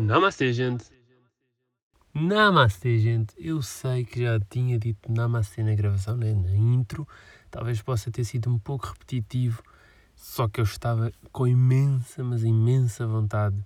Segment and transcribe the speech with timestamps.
[0.00, 0.84] Namastê, gente.
[2.12, 3.34] Namastê, gente.
[3.38, 6.34] Eu sei que já tinha dito Namastê na gravação, né?
[6.34, 7.06] na intro.
[7.50, 9.62] Talvez possa ter sido um pouco repetitivo,
[10.16, 13.56] só que eu estava com imensa, mas imensa vontade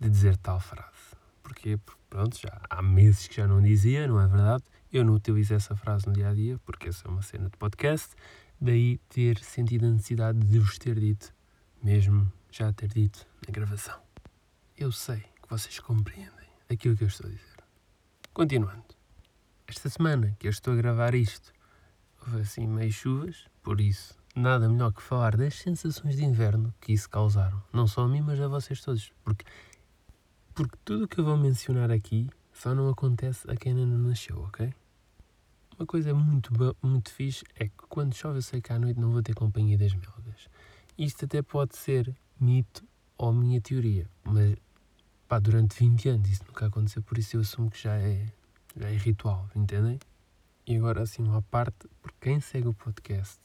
[0.00, 1.16] de dizer tal frase.
[1.42, 1.76] Porquê?
[1.76, 4.64] Porque, pronto, já há meses que já não dizia, não é verdade?
[4.92, 7.56] Eu não utilizo essa frase no dia a dia, porque essa é uma cena de
[7.56, 8.14] podcast.
[8.60, 11.32] Daí ter sentido a necessidade de vos ter dito,
[11.82, 14.00] mesmo já ter dito na gravação.
[14.76, 17.56] Eu sei vocês compreendem aquilo que eu estou a dizer.
[18.32, 18.86] Continuando.
[19.66, 21.52] Esta semana que eu estou a gravar isto,
[22.22, 26.94] houve assim meio chuvas, por isso nada melhor que falar das sensações de inverno que
[26.94, 27.62] isso causaram.
[27.70, 29.12] Não só a mim, mas a vocês todos.
[29.22, 29.44] Porque,
[30.54, 34.08] porque tudo o que eu vou mencionar aqui só não acontece a quem ainda não
[34.08, 34.72] nasceu, ok?
[35.78, 36.50] Uma coisa muito,
[36.82, 39.76] muito fixe é que quando chove eu sei que à noite não vou ter companhia
[39.76, 40.48] das melgas.
[40.96, 44.56] Isto até pode ser mito ou minha teoria, mas
[45.32, 48.26] pá, durante 20 anos isso nunca aconteceu, por isso eu assumo que já é,
[48.76, 49.98] já é ritual, entendem?
[50.66, 53.40] E agora assim uma parte, porque quem segue o podcast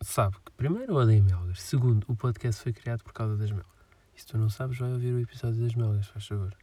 [0.00, 3.68] sabe que primeiro eu odeio melgas, segundo, o podcast foi criado por causa das melgas.
[4.16, 6.56] E se tu não sabes, vai ouvir o episódio das melgas, faz favor.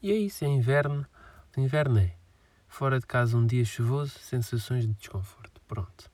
[0.00, 1.06] E é isso, é inverno.
[1.54, 2.16] O inverno é
[2.68, 5.60] fora de casa um dia chuvoso, sensações de desconforto.
[5.68, 6.10] Pronto.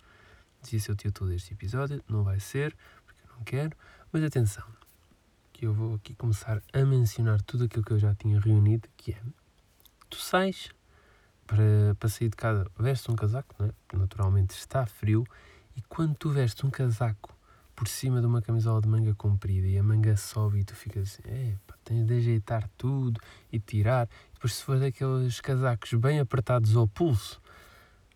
[0.61, 3.77] Dizia ser o título deste episódio, não vai ser, porque eu não quero,
[4.11, 4.65] mas atenção,
[5.59, 9.11] que eu vou aqui começar a mencionar tudo aquilo que eu já tinha reunido, que
[9.11, 9.20] é,
[10.09, 10.70] tu sais
[11.45, 13.97] para, para sair de casa, vestes um casaco, não é?
[13.97, 15.27] naturalmente está frio,
[15.77, 17.37] e quando tu vestes um casaco
[17.75, 21.09] por cima de uma camisola de manga comprida e a manga sobe e tu ficas
[21.09, 26.20] assim, é, pá, tens de ajeitar tudo e tirar, depois se for daqueles casacos bem
[26.20, 27.43] apertados ao pulso,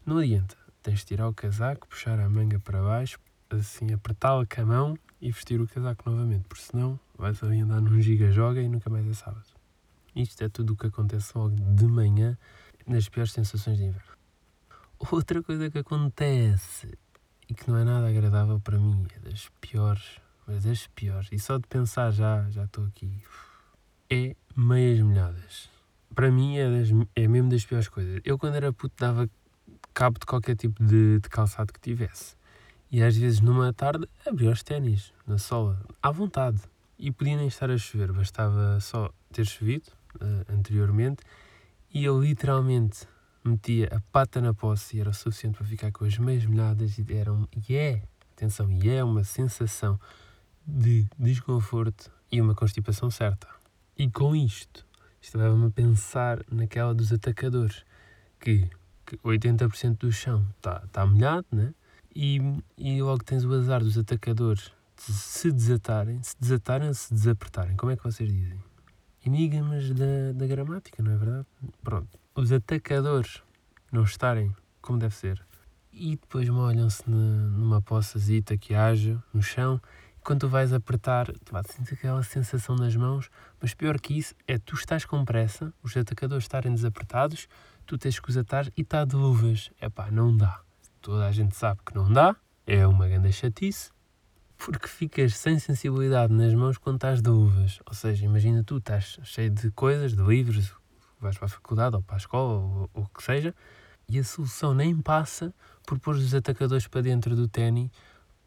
[0.07, 3.19] não adianta, tens de tirar o casaco, puxar a manga para baixo,
[3.51, 7.81] assim apertá-la com a mão e vestir o casaco novamente, porque senão vais ali andar
[7.81, 9.47] num giga-joga e nunca mais é sábado.
[10.17, 12.37] Isto é tudo o que acontece logo de manhã
[12.85, 14.13] nas piores sensações de inverno.
[14.99, 16.99] Outra coisa que acontece
[17.49, 21.39] e que não é nada agradável para mim, é das piores, mas das piores, e
[21.39, 23.23] só de pensar já, já estou aqui,
[24.11, 25.71] é meias molhadas.
[26.15, 28.21] Para mim é, das, é mesmo das piores coisas.
[28.25, 29.31] Eu quando era puto dava
[29.95, 32.37] cabo de qualquer tipo de, de calçado que tivesse.
[32.93, 36.61] E às vezes numa tarde abria os ténis na sola, à vontade.
[36.99, 39.87] E podia nem estar a chover, bastava só ter chovido
[40.17, 41.25] uh, anteriormente
[41.93, 43.09] e eu literalmente
[43.43, 46.99] metia a pata na posse e era o suficiente para ficar com as meias molhadas
[46.99, 48.03] e eram, e é,
[48.37, 49.99] atenção, e é uma sensação
[50.67, 53.49] de desconforto e uma constipação certa.
[53.97, 54.87] E com isto,
[55.35, 57.85] leva-me a pensar naquela dos atacadores,
[58.39, 58.69] que,
[59.07, 61.73] que 80% do chão está tá molhado, né?
[62.15, 62.41] E,
[62.77, 67.77] e logo tens o azar dos atacadores de se desatarem, se desatarem se desapertarem.
[67.77, 68.63] Como é que vocês dizem?
[69.25, 71.47] Enigmas da, da gramática, não é verdade?
[71.83, 72.19] Pronto.
[72.35, 73.43] Os atacadores
[73.91, 75.45] não estarem como deve ser
[75.93, 79.81] e depois molham-se numa poçazita que haja no chão.
[80.25, 83.29] Quando tu vais apertar, tu vais sentir aquela sensação nas mãos,
[83.61, 87.49] mas pior que isso é tu estás com pressa, os atacadores estarem desapertados,
[87.85, 89.71] tu tens que os atar e está de luvas.
[89.81, 90.63] É pá, não dá
[91.03, 92.35] toda a gente sabe que não dá,
[92.67, 93.91] é uma grande chatice,
[94.57, 97.81] porque ficas sem sensibilidade nas mãos quando estás de luvas.
[97.85, 100.73] Ou seja, imagina tu estás cheio de coisas, de livros,
[101.21, 103.55] vais para a faculdade ou para a escola ou, ou o que seja,
[104.09, 105.53] e a solução nem passa
[105.85, 107.91] por pôr os atacadores para dentro do ténis,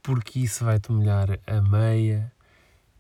[0.02, 2.32] porque isso vai-te molhar a meia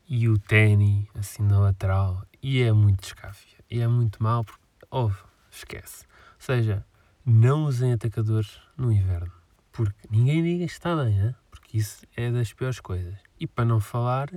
[0.07, 4.61] e o ténis assim na lateral, e é muito descáfia, e é muito mal, porque,
[4.91, 5.11] oh,
[5.49, 6.05] esquece.
[6.35, 6.85] Ou seja,
[7.25, 9.44] não usem atacadores no inverno.
[9.75, 11.35] Porque ninguém diga que está bem, né?
[11.65, 13.15] porque isso é das piores coisas.
[13.39, 14.29] E para não falar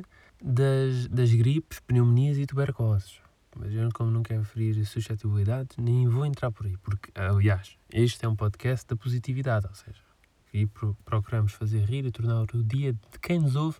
[0.42, 3.20] das, das gripes, pneumonias e tuberculoses.
[3.56, 6.76] Mas eu, como não quero ferir suscetibilidades, nem vou entrar por aí.
[6.78, 10.00] Porque, aliás, este é um podcast da positividade, ou seja,
[10.46, 10.68] aqui
[11.04, 13.78] procuramos fazer rir e tornar o dia de quem nos ouve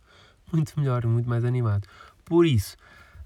[0.52, 1.86] muito melhor e muito mais animado.
[2.24, 2.76] Por isso,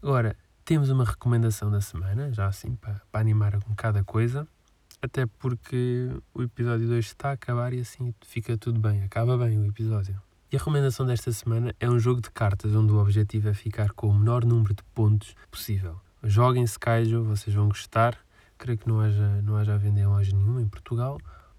[0.03, 4.47] agora temos uma recomendação da semana, já assim, para, para animar com cada coisa.
[5.05, 9.59] Até porque o episódio 2 está a acabar e assim fica tudo bem, acaba bem
[9.59, 10.23] o episódio.
[10.53, 13.91] E a recomendação desta semana é um jogo de cartas onde o objetivo é ficar
[13.91, 16.01] com o menor número de pontos possível.
[16.23, 18.17] Joguem Skyjo, vocês vão gostar.
[18.57, 21.19] Creio que não haja, não haja a vender em loja nenhuma em Portugal.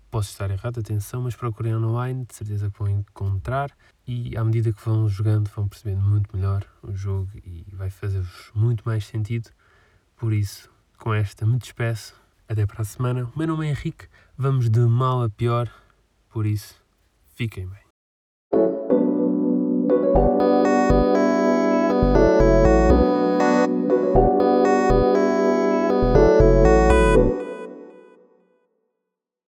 [0.09, 3.71] Posso estar errado, atenção, mas procurem online, de certeza que vão encontrar.
[4.07, 8.51] E à medida que vão jogando, vão percebendo muito melhor o jogo e vai fazer-vos
[8.55, 9.49] muito mais sentido.
[10.15, 13.29] Por isso, com esta me despeço até para a semana.
[13.35, 14.07] O meu nome é Henrique.
[14.37, 15.69] Vamos de mal a pior.
[16.29, 16.75] Por isso,
[17.35, 17.82] fiquem bem.